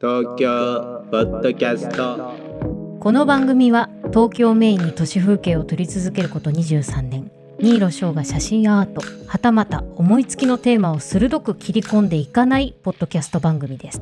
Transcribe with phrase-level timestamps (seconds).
[0.00, 2.32] 東京ポッドキャスト。
[3.00, 7.32] この番組は東京メインに都市風景を撮り続けること23年。
[7.58, 14.00] 新納翔が写真アートはたまた思いつきのテーマを鋭く切り込んでいかないポッドキャスト番組です。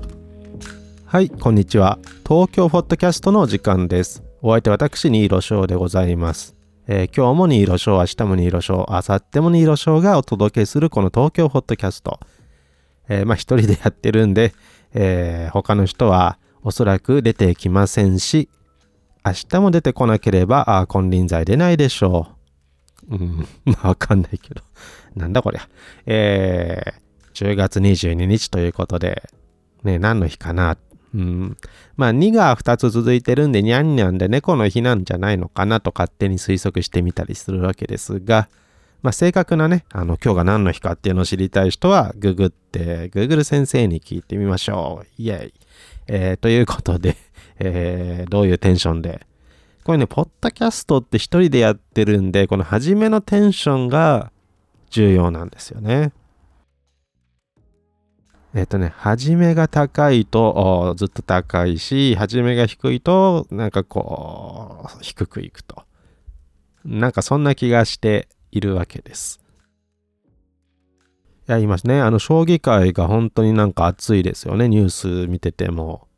[1.06, 1.98] はいこんにちは。
[2.28, 4.22] 東京ポッドキャストのお時間です。
[4.42, 6.54] お相手私新納翔でございます。
[6.88, 12.20] えー、今日も新色賞、明日も新色賞、明後日も新色賞がお届けするこの東京ポッドキャスト。
[13.08, 14.52] えー、まあ一人でやってるんで、
[14.98, 18.48] えー、他の人はおそらく出てきませんし、
[19.24, 22.28] 明日も出てこなければ、あ金輪際出ないでしょ
[23.08, 23.14] う。
[23.14, 24.62] うん、 まあわかんないけど。
[25.14, 25.68] なんだこりゃ。
[26.06, 29.28] えー、10月22日ということで、
[29.84, 30.78] ね、何の日かな。
[31.14, 31.56] うん、
[31.96, 38.48] まあ2が2つ続いてるんで、にゃんにゃんで猫の日なんじゃないのかなと勝手に推測してみたりするわけですが、
[39.06, 45.22] まあ、正確なね、あの、今日が何の日かっていうのを知りたい人は、ググって、グーグル先生に聞いてみましょう。
[45.22, 45.54] イェイ。
[46.08, 47.16] えー、ということで、
[47.60, 49.24] えー、どういうテンションで。
[49.84, 54.32] これね、ポッドキャストって一人でやってるんで、この初めのテンションが
[54.90, 56.10] 重要なんですよね。
[58.54, 65.84] えっ、とね、初めが高いとずっと高いし、初めが低いとなんかこう、低くいくと。
[66.84, 69.40] なんかそんな気がしているわけです。
[71.48, 72.00] いや、いますね。
[72.00, 74.68] あの、将棋界が本当になんか熱いですよね。
[74.68, 76.08] ニュース見てても。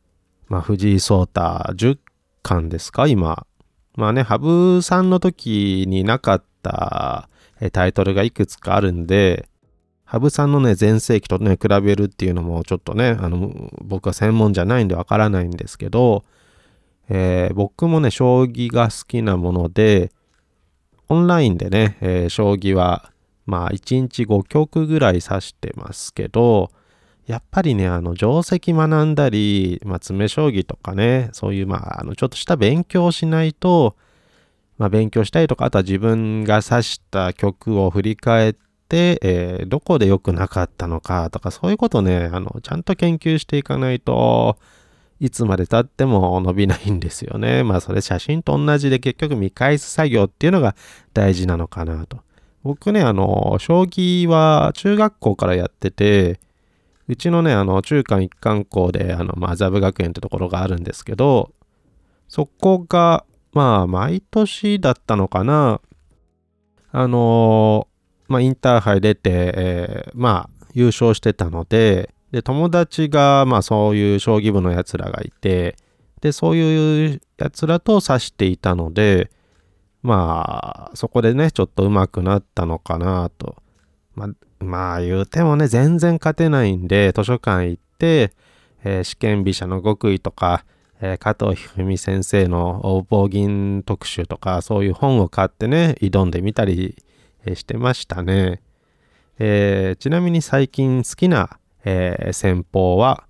[0.48, 1.98] まあ、藤井聡太10
[2.42, 3.47] 巻ですか、今。
[3.95, 4.39] まあね、羽
[4.78, 7.28] 生さんの時になかった
[7.72, 9.48] タイトルがいくつかあるんで、
[10.05, 16.25] 羽生さんのね、全盛期とね、比べるっていうのもちょっとね、あの、僕は専門じゃないんでわからないんですけど、
[17.11, 20.11] えー、僕もね、将棋が好きなもので、
[21.09, 23.12] オンラインでね、えー、将棋は、
[23.47, 26.70] まあ、1日5局ぐらい指してますけど、
[27.27, 33.97] やっぱりね、あの、定石学んだり、まあ、詰将棋とかね、そういう、まあ、あの、ちょっとした勉強をしないと、
[34.79, 38.57] まあ、勉強したりとか、あとは自分が指した曲を振り返っ
[38.89, 44.57] て、えー、どこで良くなかったのかとか、そういうことね、あの、ちゃんと研究していかないと、
[45.20, 47.62] いつまで経っても伸びないんですよね。
[47.64, 50.74] まあそれ写真と同じで結局見返す作業っていうのが
[51.14, 52.18] 大事なのかなと。
[52.62, 56.40] 僕ね、あの、将棋は中学校からやってて、
[57.08, 61.52] うちのね、あの、中間一貫校で、あの、麻布学園ってところがあるんですけど、
[62.29, 65.80] そこが、まあ、毎年だったのかな。
[66.90, 67.86] あの
[68.29, 75.77] まあ、インターハイ出て、えー、まあ、優勝してたので、で、友達が、まあそういう将棋部のやつらがいて、
[76.20, 79.30] で、そういうやつらと指していたので、
[80.02, 83.56] まあ、そこでね、ちょっと上手くなったのかなと。
[84.14, 88.33] まあ、まあ、言うてもね、全然勝てないんで、図書館行って、
[88.84, 90.64] えー、試験飛車の極意とか、
[91.00, 96.96] えー、加藤一二三先生の棒銀特集とか、そういう本を買ってね、挑んでみたり
[97.55, 98.62] してましたね。
[99.38, 101.58] えー、ちなみに最近好きな
[101.90, 103.24] えー、戦法は、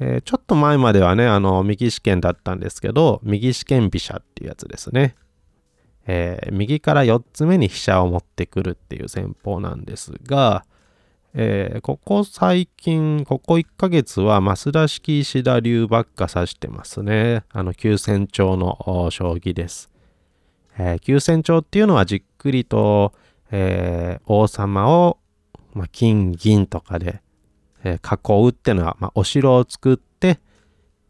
[0.00, 5.14] えー、ちょっと前まではね、あの、右試験だったんですけど、右試験飛車っていうやつですね。
[6.06, 10.64] えー、右から4つ目に飛車を持ってくるっていう戦法なんですが、
[11.34, 17.44] えー、ここ最近、ここ1ヶ月は増田式石田流ばっか指してますね。
[17.52, 19.90] あの、急戦調の将棋です。
[20.78, 23.12] えー、急戦調っていうのはじっくりと、
[23.50, 25.18] え、王様を、
[25.74, 27.23] まあ、金、銀とかで、
[27.84, 30.40] えー、囲うってのは、まあ、お城を作って、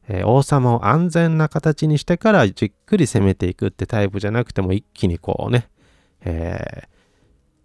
[0.09, 5.69] えー、王様を安全な形にしてからじっくり攻めていくってタイプじゃなくても一気にこうね、
[6.25, 6.89] え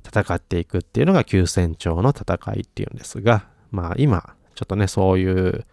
[0.04, 5.66] ー、戦っていくっていうのが急戦長の戦いっていうんですが、まあ今、ちょっとね、そういう、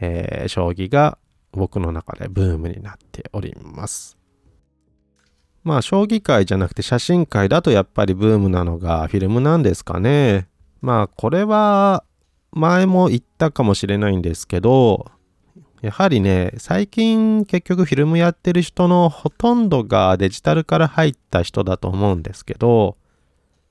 [0.00, 1.18] えー、将棋が
[1.52, 4.16] 僕の中でブームになっております。
[5.64, 10.48] まあ将棋界じゃなくて写真界だとやっぱりブームなのがフィルムなんですかね。
[10.80, 12.04] まあこれは
[12.52, 15.10] 前も言ったかもしれないんですけど、
[15.80, 22.96] やはりね、最近結局フィルムやってる人のほとんどがデジタルから入った人だと思うんですけど、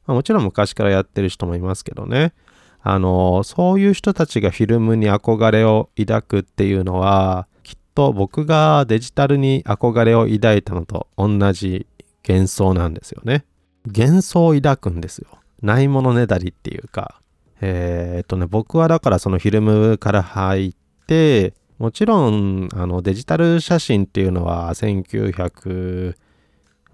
[0.05, 2.33] まあ、もちろん昔からやってる人もいますけどね、
[2.81, 11.87] あの、そういう人たちがフィルムに憧れを抱くっていうのは、きっと僕がデジタルに憧れを抱いたのと同じ
[12.25, 13.43] 幻想なんですよね。
[13.85, 15.27] 幻想を抱くんですよ。
[15.61, 17.19] ないものねだりっていうか、
[17.61, 20.73] えー、っとね、僕はだからそのフィルムから入っ
[21.07, 26.15] て、もちろん、あの、デジタル写真っていうのは1900、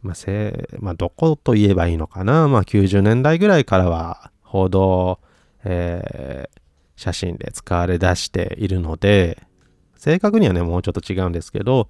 [0.02, 2.48] まあ、せまあ、どこと言えばいいのかな。
[2.50, 5.20] まあ、90年代ぐらいからは報道、
[5.64, 6.60] えー、
[6.96, 9.42] 写真で使われ出しているので、
[9.96, 11.90] 正確にはね、もうちょっと違うんですけど、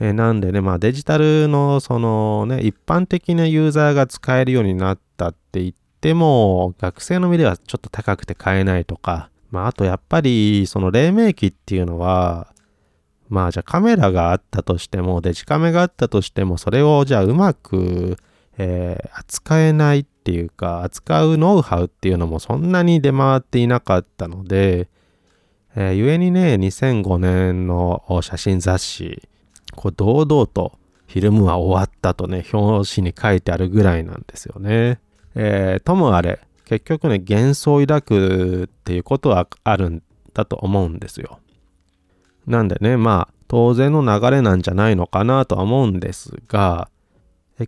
[0.00, 5.78] えーなんでね、まあデジタルのそのね、一般的なユーザーが使えるようになったって言って
[6.14, 12.52] も、学生の身ではちょっと高くて買えないとか、まああとやっぱりその黎明期っていうのは、
[13.28, 18.16] まあじゃあカメラがあったとしても、デジカメがあったとしても、それをじゃあうまく、
[18.58, 24.88] えー扱えないっていうか、扱うノウハウっていうのもそんなに出回っていなかったので、
[25.74, 29.22] えー、故にね、2005年の写真雑誌、
[29.74, 35.00] こう堂々とフィルムは終わったとね、表紙に書いてあるぐらいなんですよね。
[35.40, 40.02] えーともあれ、結局ね、幻想を抱くっていうことはあるん
[40.34, 41.38] だと思うんですよ。
[42.48, 46.90] なんでね、まあ、当然の流れなんじゃないのかなとは思うんですが、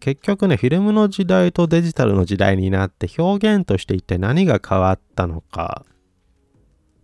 [0.00, 5.84] 結局ね、フィルムの時代とデジタルの時代になって表現として一体何が変わったのか、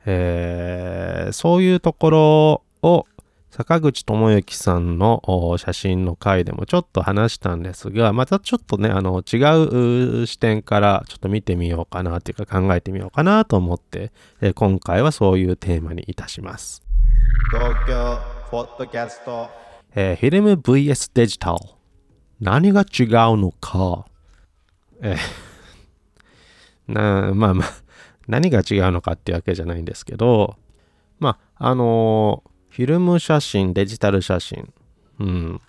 [0.04, 3.06] えーそういうところを
[3.56, 14.12] 坂口智之さんのお写真の回でもちょっと話したんですが、またちょっとね、あの違う視点からちょっと見てみようかなというか考えてみようかなと思って、
[14.42, 16.82] えー今回はそういうテーマにいたします。
[17.50, 18.18] 東京
[18.50, 19.48] ポッドキャスト
[19.94, 21.58] えーフィルム VS デジタル。
[22.38, 23.08] 何が違う
[23.38, 24.04] のか。
[25.00, 27.68] えーなまあまあ、
[28.28, 30.56] 何が違うのかっていうわけじゃないんですけど、
[31.20, 34.70] まあ、あのーフィルム写真、デジタル写真。
[35.18, 35.60] うん。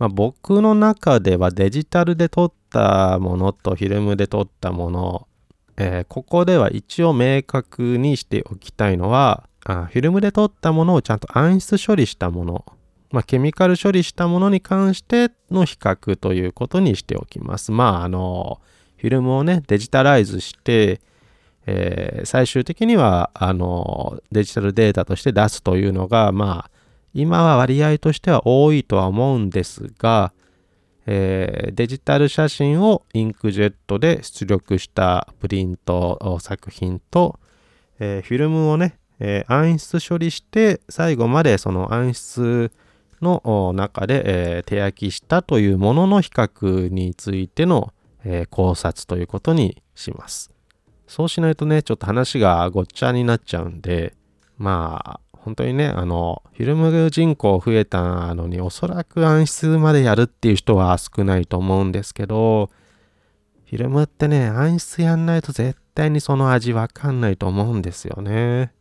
[0.00, 5.28] まあ、僕の中ではデジタルで撮ったものとフィルムで撮ったもの、
[5.76, 12.64] えーここでは一応明確にしておきたいのは、あフィルムで撮ったものをちゃんと暗室処理したもの、
[13.12, 17.70] まあ、ケミカル処理したものに関しての比較ということにしておきます。
[17.70, 18.60] まあ、あの、
[18.96, 21.00] フィルムをね、デジタライズして、
[21.70, 26.70] えー最終的には、あの、デジタルデータとして出すというのが、まあ、
[27.14, 30.32] 今は割合としては多いとは思うんですが、
[31.06, 37.38] えーデジタル写真をインクジェットで出力したプリント作品と、
[37.98, 42.72] えーフィルムをね、え暗室処理して最後までその暗室
[43.20, 44.22] の中で、
[44.58, 47.92] え手焼きしたというものの比較についての、
[48.24, 50.57] え考察ということにします。
[51.08, 54.14] そうしないとね、ちょっと話がごっちゃになっちゃうんで、
[54.58, 62.70] まあ、本当にね、あの、フィルム人口増えたのに、おそらく暗室までやるっていう人は少ないと思うんですけど、
[63.68, 68.72] フィルムってね、暗室やんないと絶対にその味わかんないと思うんですよね。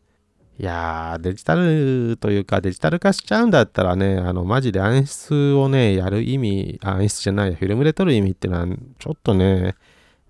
[0.59, 9.75] いやー、デジタルというかデジタル化しちゃうんだったらね、あの、マジで暗室をね、やる意味、暗室じゃない、フィルムで撮る意味っていうのは、ちょっとね、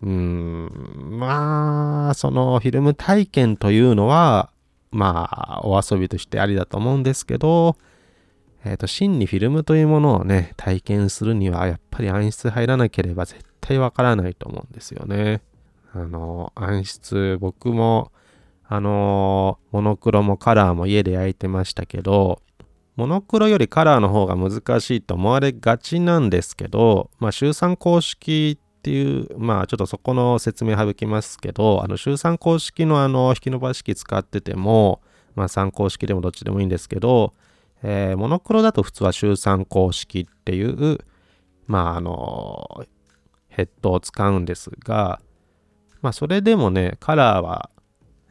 [0.01, 0.69] うん、
[1.19, 4.51] まあ、そのフィルム体験というのは、
[4.91, 7.77] まあ、お遊びとしてありだと思うんですけど、
[8.63, 15.41] えっ、と、真にフィルムというものをね、体験するには、やっぱり暗室入らなければ絶対わからないと思うんですよね。
[15.93, 18.11] あの、暗室、僕も、
[18.67, 22.41] あの、モノクロもカラーも家で焼いてましたけど、
[22.97, 35.01] モノクロよりカラーの方が難しいと思われがちなんですけど、まあ、週3公式っていう、まあ、ちょっとそこの説明省きますけど、あの、週3公式のあの、引き伸ばし機使ってても、
[35.35, 37.33] まあ、3公式でもどっちでもいいんですけど、
[37.83, 40.99] えーモノクロだと普通は週3公式っていう、
[41.67, 42.85] まあ、あの、
[43.49, 45.19] ヘッドを使うんですが、
[46.01, 47.69] まあ、それでもね、カラーは、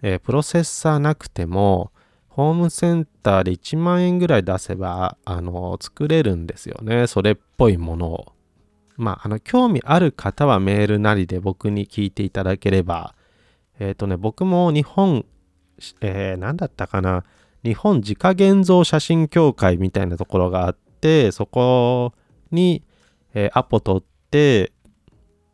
[0.02, 1.90] えープロセッサーなくても、
[2.28, 7.06] ホームセンターで1万円ぐらい出せば、あの、作れるんですよね。
[7.06, 8.32] それっぽいものを。
[8.96, 13.14] まあ、あの、興味ある方はメールなりで僕に聞いていただければ、
[13.78, 15.24] えっ、とね、僕も日本、
[16.00, 17.24] えー、何だったかな、
[17.62, 22.12] 日本自家現像写真協会みたいなところがあって、そこ
[22.50, 22.82] に、
[23.34, 24.72] えーアポ取って、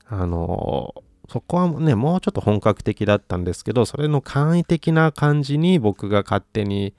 [0.06, 6.92] あのーそこはね、もうちょっと本格的だったんですけど、それの簡易的な感じに僕が勝手に、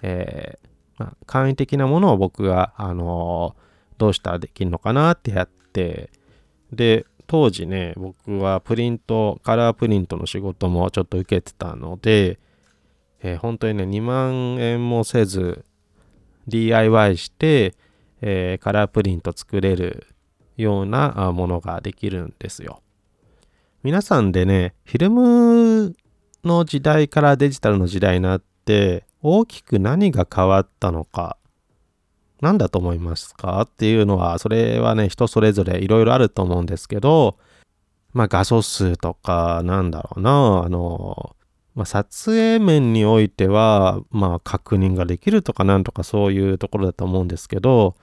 [0.00, 0.68] えー
[1.00, 3.56] まあ、簡易的なものを僕が、あの
[3.98, 6.10] どうしたらできるのかなってやって、
[6.72, 12.38] で、当時ね、僕はプリント、カラープリントの仕事もちょっと受けてたので、
[13.22, 15.64] えー本当にね、2万円もせず、
[16.48, 17.74] DIY して、
[18.20, 20.06] えーカラープリント作れる
[20.56, 22.82] ようなものができるんですよ。
[23.82, 25.94] 皆さんでね、フィルム
[26.44, 31.36] の時代からデジタルの時代になって、大きく何が変わったのか、
[32.40, 33.62] 何だと思いますか？
[33.62, 37.36] っていうのは、それはね、人それぞれいろいろあると思うんですけど、
[38.12, 41.36] まあ画素数とか、なんだろうな、あの、
[41.76, 47.94] まあ、撮影面においては、まあ、確認ができるとかなんとかそういうところだと思うんですけど、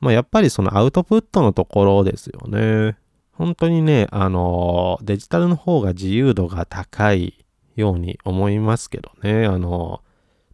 [0.00, 2.98] まあ、やっぱりそのアウトプットのところですよね。
[3.32, 9.46] 本当にね、あの、デジタルの方が自由度が高いように思いますけどね。
[9.46, 10.02] あの、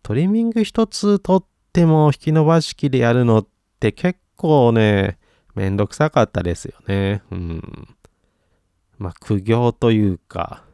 [0.04, 3.46] トリミング一つとっても引き伸ばし器でやるのっ
[3.80, 5.18] て結構ね、
[5.54, 7.22] めんどくさかったですよね。
[7.30, 7.88] うん。
[8.98, 10.64] まあ、苦行というか、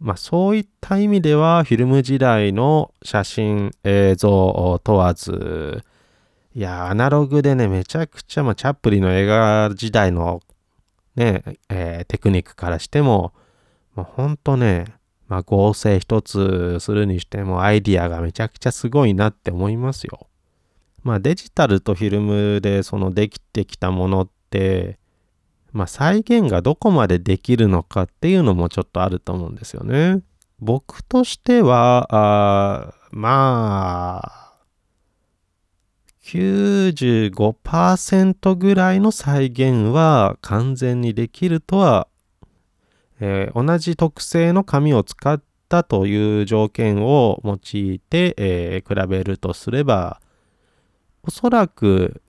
[0.00, 5.82] まあ、そういった意味では、フィルム時代の写真、映像を問わず、
[6.54, 10.40] いや、アナログでね、めちゃくちゃ、まあ、チャップリの映画時代の
[11.16, 13.32] ね、えー、テクニックからしても、
[13.94, 14.86] もうほんとね、
[15.28, 20.28] まあ、合成一つするにしてもアイディアがめちゃくちゃすごいなって思いますよ。
[21.02, 24.98] まあデジタルとフィルムでそのできてきたものって、
[25.72, 30.22] まあ再現がどこまでできるのかっていうのもちょっとあると思うんですよね。
[30.60, 34.44] 僕としては、あまあ、
[36.24, 42.08] 95%ぐらいの再現は完全にできるとは
[43.20, 50.20] えー、同じ特性の紙を使ったという条件を用いて、えー、比べるとすれば、
[51.22, 52.20] おそらく、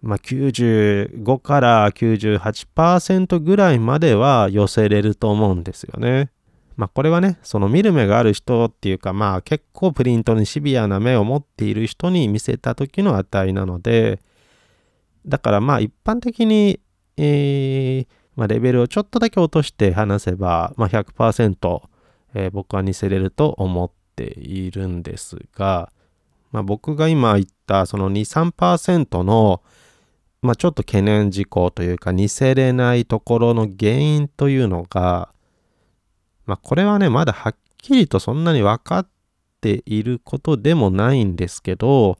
[0.00, 6.30] まあ、95から98%ぐらいまでは寄せれると思うんですよね。
[6.78, 14.20] まあこれはね、その見る目がある人っていうか、まあ結構プリントにシビアな目を持っている人に見せた時の値なので、
[15.26, 16.78] だからまあ一般的に、
[17.16, 18.06] えー、
[18.38, 21.82] まあ、レベルをちょっとだけ落として話せば、まあ100%、
[22.34, 25.90] えー、僕は似せれると思っているんですが、
[26.52, 29.60] まあ、僕が今言ったその2、3%の、
[30.40, 35.30] まあ、ちょっと懸念事項というか似せれないところの原因というのが、
[36.46, 39.08] まあ、これはね、まだはっきりとそんなに分かっ
[39.60, 42.18] ていることでもないんですけど、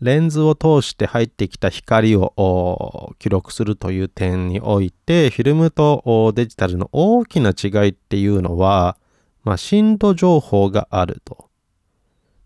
[0.00, 8.96] レンズを通して入ってきた光を記録するという点において、フィルムとデジタルの大きな違いっていうのは、
[9.42, 11.48] まあ、深度情報があると。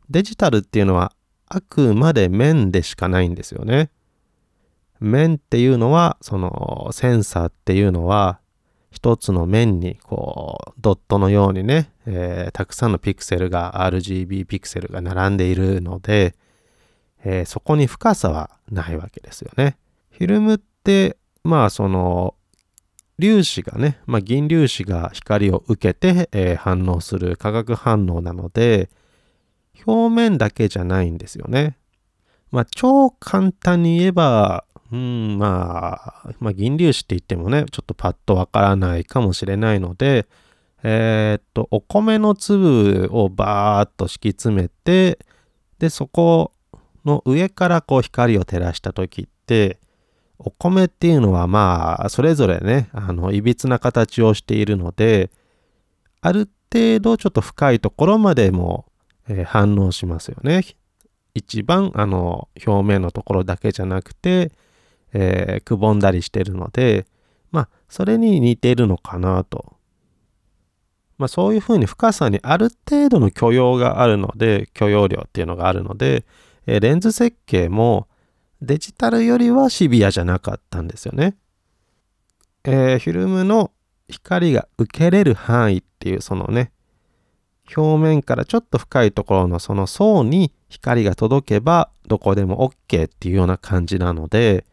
[0.09, 1.12] デジタルっていうのは
[1.47, 3.90] あくまで面でしかないんですよね。
[5.00, 8.40] 面っていうのは、そのセンサーっていうのは、
[8.90, 16.35] 一つの面にこうドットのようにね、えー、たくさんのピクセルが RGB ピクセルが並んでいるので、
[17.25, 19.76] えー、そこに深さはないわけですよね。
[20.11, 22.35] フィルムって、まあその、
[23.21, 28.91] 粒子がね、まあ、銀粒子が光を受けて、えー、反応する化学反応なので、
[29.87, 31.76] 表面だけじゃないんですよね。
[32.50, 40.26] まあ、超簡単に言えば、うん、まあ、まあ、銀粒子って言ってもね、ちょっとパッとわからないかもしれないので、
[40.83, 45.19] えー、っと、お米の粒をバーっと敷き詰めて、
[45.79, 46.52] で、そこ
[47.04, 49.78] の上からこう光を照らした時って
[50.38, 55.30] お米っていうのはまあそれぞれねあのいびつな形をしているので
[56.21, 58.87] ある程度ちょっと深いところまでも、
[59.28, 60.62] えー、反応しますよね。
[61.35, 64.52] 一番あの表面のところだけじゃなくて、
[65.12, 67.06] えー、くぼんだりしてるので
[67.50, 69.76] まあそれに似ているのかなと。
[71.18, 76.25] まあそういうふうに深さにある程度の許容があるので許容量っていうのがあるので
[76.66, 78.09] えレンズ設計も
[78.61, 81.37] デジタルよりはシビアじゃなかったんですよね。
[82.64, 83.73] えー、フィルムの
[84.09, 86.71] 光が受けれる範囲っていうそのね
[87.76, 94.64] 表面からちょっと深いところのその層に光が届けばどこでも OK っていうような感じなので、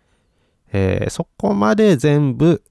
[0.72, 2.64] えー、そこまで全部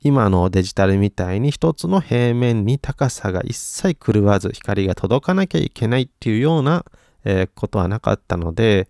[0.00, 6.84] 今のデジタルみたいに一つの平面に高さが一切狂わず光が届かなきゃいけないっていうような
[7.24, 8.88] えー、ことはなかったので、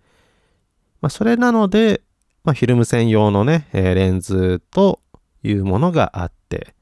[1.01, 2.03] まあ、それなので、
[2.45, 5.01] まあ、フィルム専用のね、えー、レンズと
[5.43, 6.75] いうものがあって、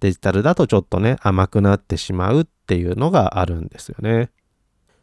[0.00, 4.30] デジタルだとちょっとね、甘くなってしまうっていうのがあるんですよね。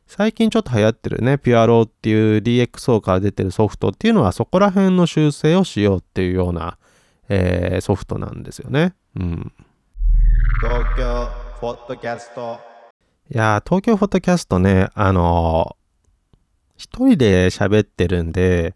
[0.07, 6.77] 最近ちょっと流行ってるね、ピュアローっていう DXO から出てるソフトっていうのはそこら辺の修正をしようっていうような、
[7.29, 8.95] えー、ソフトなんですよね。
[9.17, 9.53] うん。
[10.61, 12.59] 東京フォットキャスト。
[13.29, 15.76] いや東京フォトキャストね、あの
[16.77, 18.75] 一人で喋ってるんで、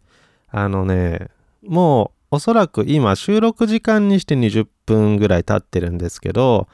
[0.49, 1.29] あのね、
[1.65, 6.67] もうおそらく今収録時間にして20分ぐらい経ってるんですけど、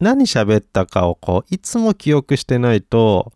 [0.00, 3.32] 何喋ったかをこう、いつも記憶してないと、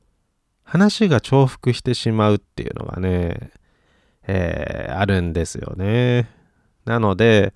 [0.65, 3.51] 話が重複してしまうっていうのがね、
[4.27, 6.29] えー、あるんですよね。
[6.85, 7.55] なので、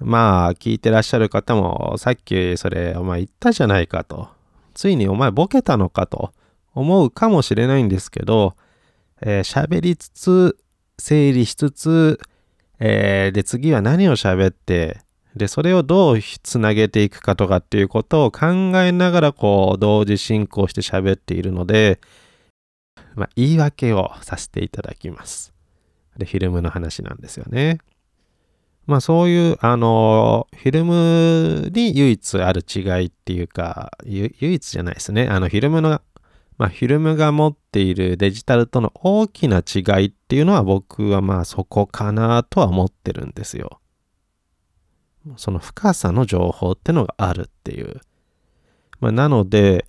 [0.00, 4.28] まあ、聞いてらっしゃる方も、さっきそれ、お前言ったじゃないかと。
[4.74, 6.32] ついにお前ボケたのかと
[6.74, 8.54] 思うかもしれないんですけど、
[9.22, 10.58] えー、喋りつつ、
[10.98, 12.20] 整理しつつ、
[12.78, 15.00] えー、で、次は何を喋って、
[15.36, 22.00] で、それをどうつなげていくかとかっていうことを考えながら、こう、同時進行して喋っているので、
[23.14, 25.54] まあ、言い訳をさせていただきます。
[26.18, 27.78] で、フィルムの話なんですよね。
[28.86, 35.28] まあ、そういう、あの、フィルムに唯一ある違いっていうか、唯一じゃないですね。
[35.28, 36.00] あの、フィルムの、
[36.58, 43.80] まあ、フィルムが持っているデジタルとの大きな違いっていうのは僕はまあそこかなとは思ってるんですよ。
[45.36, 48.00] その深さの情報ってのがあるっていう。
[49.00, 49.86] まあ、なので、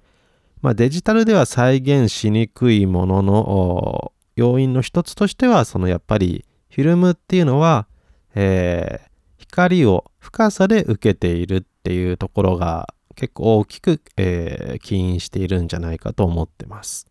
[0.62, 7.88] まあ、デジタルでは再現しにくいものの要因の一つとしては、そのやっぱりフィルムっていうのは、
[8.36, 17.08] えー、光を深さで受けているっていうところが結構大きく、えー、起因しているんじゃないかと思ってます。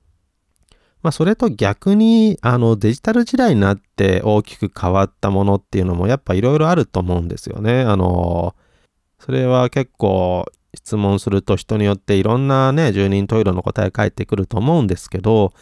[1.03, 7.81] まあ、それと逆に、あの、デジタル時代になって大きく変わったものっていうのもやっぱいろいろあると思うんですよね。
[7.81, 8.55] あの、
[9.19, 15.53] それは結構質問すると人によっていろんなね、住人トイレの答え返ってくると思うんですけど、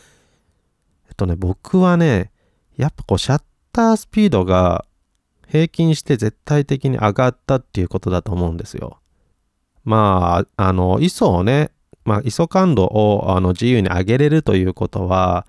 [1.08, 2.30] えっとね、僕はね、
[2.76, 3.42] やっぱこうシャッ
[3.72, 4.84] タースピードが
[5.48, 8.99] 平均して絶対的に上がったっていうことだと思うんですよ。
[9.90, 11.72] まあ、あの、ISO をね、
[12.04, 15.48] まあ、ISO 感度をあの自由に上げれるということは、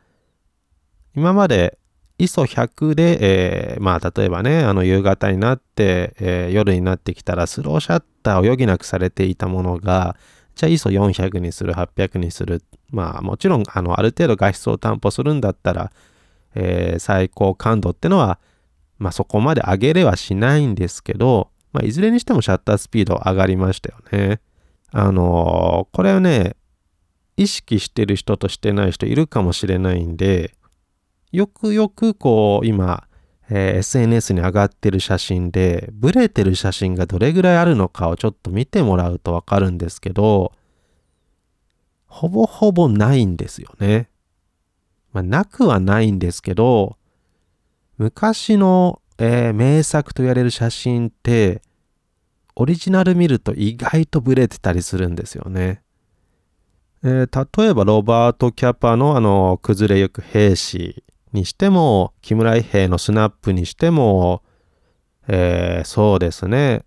[1.15, 1.77] 今まで
[2.17, 10.17] ISO100 で、えー、まあ、例えばね、あの、夕方になって、えー、夜になってきたら、スローシャッターを余儀なくされていたものが、
[10.55, 12.63] じゃあ ISO400 にする、800にする。
[12.89, 15.91] まあ、もちろん、あの、ある程度画質を担保するんだったら、
[16.55, 18.39] えー、最高感度ってのは、
[18.97, 24.41] まあ、そこまで上げれはしないんですけど、まあ、いずれにしてもシャッタースピード上がりましたよね。
[24.91, 26.55] あのー、これをね、
[27.37, 30.55] 意識してる人としてない人いるかもしれないんで、
[31.31, 33.07] よくよくこう、今、
[33.49, 40.53] えー、SNS に上がってる写真で、ブレてる写真がどれぐらいあるのかをちょっと見てもらうとわかるんですけど、
[42.05, 44.09] ほぼほぼないんですよね。
[45.13, 46.97] まあ、なくはないんですけど、
[47.97, 51.61] 昔の、えー、名作と言われる写真って、
[52.55, 55.83] オリジナル見ると意外とブレてたりするんですよね。
[57.03, 61.03] えー、例えばロバート・キャパのあの崩れゆく兵士
[61.33, 64.41] にしても木村伊兵のスナップにしても、
[65.27, 66.83] えー、そうですね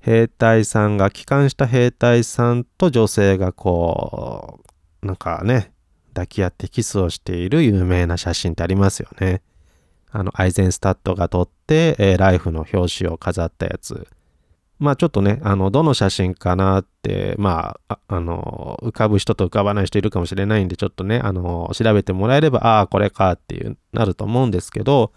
[0.00, 4.60] 兵隊さんが帰還した兵隊さんと女性がこ
[5.02, 5.72] うなんかね
[6.14, 9.42] 抱き合ってキスをしている有名な写真ってありますよね。
[10.10, 14.06] あのアイゼンスタッドが撮って、えー、ライフの表紙を飾ったやつ。
[14.78, 25.12] まあちょっとね、あの、どの写真かなって、まあ、あの、浮かぶ人と浮かばない人いるかもしれないんで、ちょっとね、あの、調べてもらえれば、ああ、これかっていう、なると思うんですけど、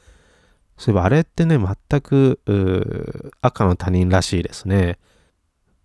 [0.77, 4.97] そういえばあれってね、全く、赤の他人らしいですね。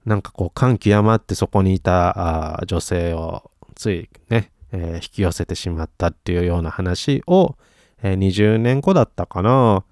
[0.06, 7.56] なんかこう、感極まってそこにいたあ女性をついね、えー、引き寄せてしまったっていうような話を、
[8.02, 9.84] えー、20年後だったかな、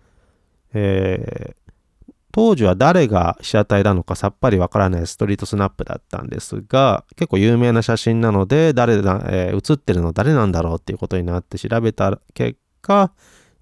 [0.75, 13.13] えー、当時は誰が被写体なのかさっぱりわからないストリートスナップだったんですが、結構有名な写真なので、誰だ、えー、写ってるの誰なんだろうっていうことになって調べた結果、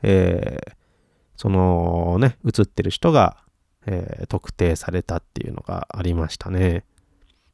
[0.02, 0.72] えー、
[1.37, 3.37] そのね、写ってる人が、
[3.85, 6.85] え、特定されたっていうのがありましたね。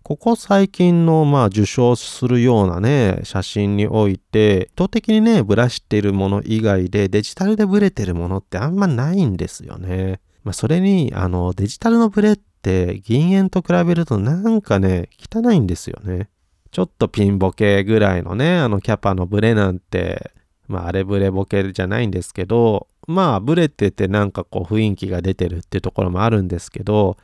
[0.03, 10.21] ここ最近のまあ受賞するようなね、写真において、意図的にね、ブラしてるもの以外でデジタルでブレてるものってあんまないんですよね。
[10.45, 16.31] まあ、それに、あの、デジタルのブレって銀塩と比べるとなんかね、汚いんですよね。
[16.71, 20.33] ちょっとピンボケぐらいのね、あのキャパのブレなんて、
[20.69, 27.17] まああれブレボケじゃないんですけど、まあブレててなんかこう雰囲気が出てるっていうところもあるんですけど、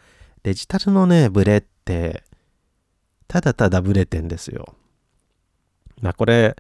[0.43, 2.25] デジタルのね、ブレって、
[3.29, 4.75] ただただブレてんですよ。
[6.01, 6.57] まあこれ、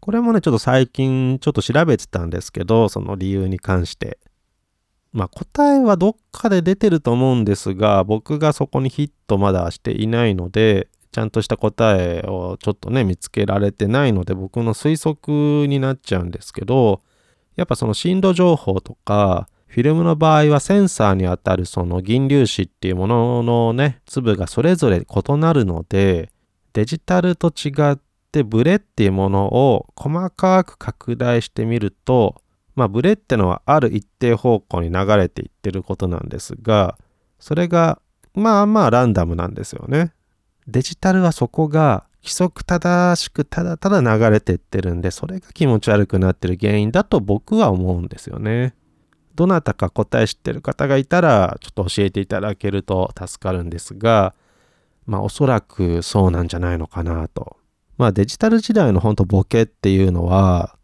[0.00, 4.18] これもね、ちょっと最近ちょっと調べてたんですけど、その理由に関して。
[5.12, 17.02] まあ答えはどっかで出てると思うんですが、僕がそこにヒットまだしていないので、ちゃんとした答えをちょっとね、見つけられてないので、僕の推測になっちゃうんですけど、
[17.56, 26.32] やっぱその震度情報とか、フィルムの場合はセンサーにあたるその銀粒子っていうもののね、粒がそれぞれ異なるので、
[26.72, 27.98] デジタルと違っ
[28.32, 32.42] てブレっていうものを細かく拡大してみると、
[32.74, 36.98] まあ、ブレってのはある一定方向に流れていってることなんですが、
[37.38, 38.00] それが
[38.34, 40.12] まあまあランダムなんですよね。
[40.66, 48.74] デジタルはそこが規則正しくただただ流れてってるんで、それが気持ち悪くなってる原因だと僕は思うんですよね。
[49.34, 54.34] どなたか答え知ってる方がいたら、ちょっと教えていただけると助かるんですが、
[55.06, 57.56] まあおそらくそうなんじゃないのかなと。
[57.98, 60.76] まあデジタル時代のほんとボケっていうのは、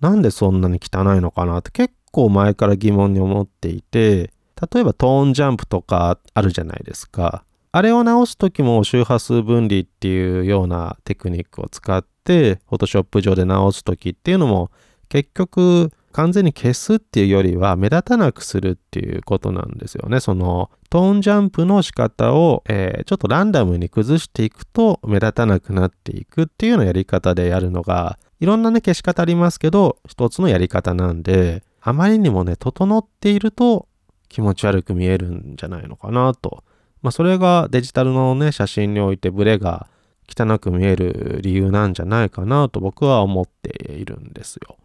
[0.00, 4.32] なんでそんなに汚いのかなって結構前から疑問に思っていて、
[4.72, 7.44] 例えばトーンジャンプとかあるじゃないですか。
[7.72, 14.70] あれを直す時も周波数分離っていうようなテクニックを使って、Photoshop 上で直す時っていうのも
[15.08, 20.20] 結局完全に消すっていうよりは目立たなくするっていうことなんですよね。
[20.20, 33.88] そのトーンジャンプの仕方を、えー、ちょっとランダムに崩していくと目立たなくなっていくっていうようなやり方でやるのがいろんなね消し方ありますけど一つのやり方なんであまりにもね整っていると
[34.28, 36.64] 気持ち悪く見えるんじゃないのかなと
[37.04, 39.88] まあ、それがデジタルのね、写真においてブレが
[40.26, 44.78] 汚く見える理由なんじゃないかなと僕は思っているんですよ。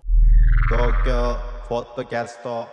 [0.70, 1.36] 東京
[1.68, 2.68] フォットキャスト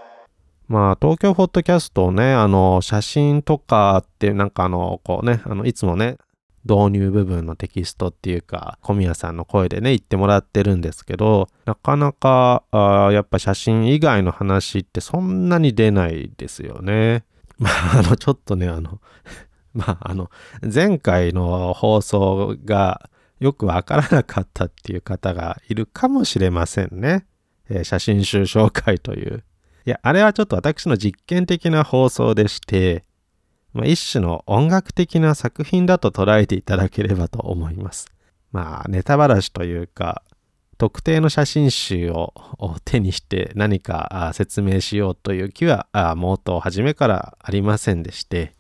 [0.69, 6.17] まあ、東京フォットキャストをね、あの、写真とかってなんかあの、こうね、あの、いつもね、
[6.65, 17.25] 導入部分のテキストっていうか、小宮さんの声でね、言ってもらってるんですけど、なかなか、あやっぱ写真以外の話ってそんなに出ないですよね。
[17.59, 19.01] まあ、あの、ちょっとね、あの、
[19.73, 20.31] まあ、あの、
[20.63, 23.09] 前回の放送が
[23.39, 27.27] よくわからなかったっていう方がいるかもしれませんね。
[27.69, 29.45] えー、写真集紹介という。
[29.85, 33.05] いや、あれはちょっと私の実験的な放送でして、
[33.73, 38.07] まあ、一種の音楽的な作品だと捉えていただければと思います。
[38.53, 40.23] まあ、ネタばらしというか、
[40.79, 42.35] 特定の写真集を
[42.85, 48.53] 手にして何か説明しようという気はもっと初めからありませんでして、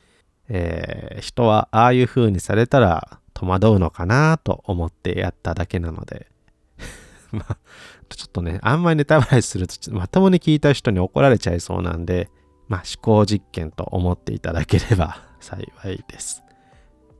[0.48, 6.26] えー、人はああいう風にされたら戸惑うのかなと思ってやっただけなので
[7.32, 7.58] まあ
[8.08, 12.30] ちょっとねあんまりネタバレするとまともに聞いた人に怒られちゃいそうなんで
[12.68, 16.42] まあ思考実験と思っていただければ 幸いです、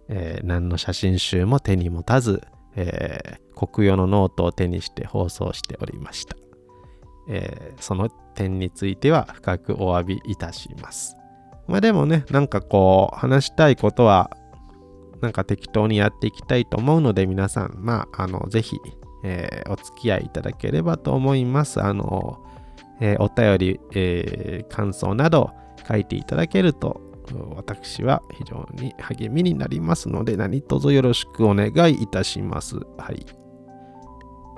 [0.08, 2.42] えー、何の写真集も手に持たず
[2.76, 6.36] えー、国用のノートを手にして放送しておりました。
[7.28, 11.16] えー、その点については深くお詫びいたします。
[11.66, 14.30] まあでもね、なんかこう、話したいことは、
[15.20, 18.78] なんか適当にやっていきたいと思うので、皆さん、まあ、あの、ぜひ、
[19.28, 21.82] えー、お付き合いいただければと思います。
[21.82, 22.38] あの、
[23.00, 25.50] えー、お便り、えー、感想など
[25.86, 27.00] 書いていただけると
[27.56, 32.76] 私は非常に励みになりますので何卒よろしくお願いいたします。
[32.76, 33.26] はい。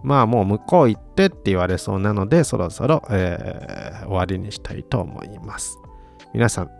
[0.05, 5.79] まあもう向こう行ってって言われそうなのでそろそろ、え、終わりにしたいと思います。
[6.35, 6.71] 皆さん、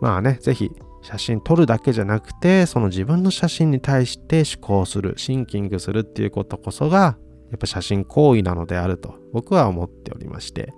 [0.00, 0.72] まあね、ぜひ
[1.04, 7.16] 写真撮るだけじゃなくてその自分の写真に対して思考する、シンキングするっていうことこそが
[7.50, 10.72] やっぱ写真行為なのであると僕は思っておりまして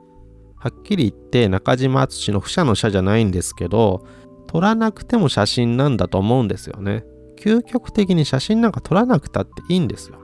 [0.58, 4.04] はっきり言って中島敦の不写の写じゃないんですけど、
[4.48, 7.04] 撮らなくても写真なんだと思うんですよね。
[7.38, 10.18] 究極的に写真なんか撮らなくたっていいんですよ。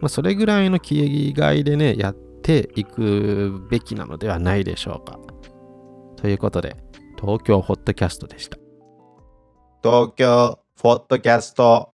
[0.00, 5.18] まあ、それぐらいの気概でね、やっていくべきなのではないでしょうか。
[6.16, 6.76] ということで、
[7.18, 8.61] 東京ホットキャストでした。
[9.82, 11.91] 東京フォットキャスト。